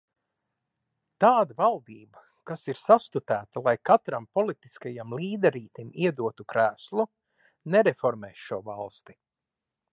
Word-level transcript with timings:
Tāda 1.23 1.57
valdība, 1.59 2.23
kas 2.51 2.63
ir 2.73 2.79
sastutēta, 2.85 3.63
lai 3.69 3.75
katram 3.91 4.27
politiskajam 4.39 5.15
līderītim 5.21 5.95
iedotu 6.07 6.49
krēslu, 6.55 7.09
nereformēs 7.77 8.45
šo 8.49 8.61
valsti. 8.73 9.19